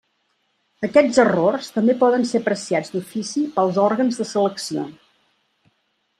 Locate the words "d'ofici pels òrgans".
2.95-4.19